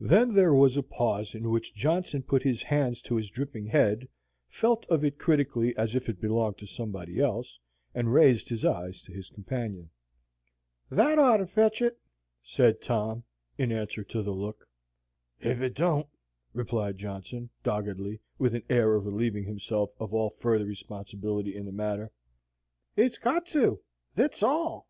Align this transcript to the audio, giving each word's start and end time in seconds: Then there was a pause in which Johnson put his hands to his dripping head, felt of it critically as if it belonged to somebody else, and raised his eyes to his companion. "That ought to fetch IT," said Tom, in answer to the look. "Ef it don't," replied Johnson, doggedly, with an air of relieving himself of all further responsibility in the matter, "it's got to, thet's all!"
Then 0.00 0.34
there 0.34 0.52
was 0.52 0.76
a 0.76 0.82
pause 0.82 1.36
in 1.36 1.48
which 1.48 1.72
Johnson 1.72 2.24
put 2.24 2.42
his 2.42 2.64
hands 2.64 3.00
to 3.02 3.14
his 3.14 3.30
dripping 3.30 3.66
head, 3.66 4.08
felt 4.48 4.84
of 4.86 5.04
it 5.04 5.20
critically 5.20 5.72
as 5.76 5.94
if 5.94 6.08
it 6.08 6.20
belonged 6.20 6.58
to 6.58 6.66
somebody 6.66 7.20
else, 7.20 7.60
and 7.94 8.12
raised 8.12 8.48
his 8.48 8.64
eyes 8.64 9.00
to 9.02 9.12
his 9.12 9.30
companion. 9.30 9.90
"That 10.90 11.16
ought 11.16 11.36
to 11.36 11.46
fetch 11.46 11.80
IT," 11.80 11.96
said 12.42 12.82
Tom, 12.82 13.22
in 13.56 13.70
answer 13.70 14.02
to 14.02 14.20
the 14.20 14.32
look. 14.34 14.68
"Ef 15.40 15.60
it 15.60 15.74
don't," 15.74 16.08
replied 16.52 16.98
Johnson, 16.98 17.50
doggedly, 17.62 18.20
with 18.40 18.56
an 18.56 18.64
air 18.68 18.96
of 18.96 19.06
relieving 19.06 19.44
himself 19.44 19.90
of 20.00 20.12
all 20.12 20.30
further 20.30 20.64
responsibility 20.66 21.54
in 21.54 21.66
the 21.66 21.70
matter, 21.70 22.10
"it's 22.96 23.16
got 23.16 23.46
to, 23.46 23.78
thet's 24.16 24.42
all!" 24.42 24.88